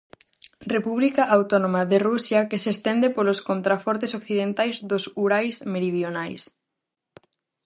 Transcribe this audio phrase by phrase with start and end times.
[0.73, 6.41] República Autónoma de Rusia que se estende polos contrafortes occidentais dos Urais meridionais.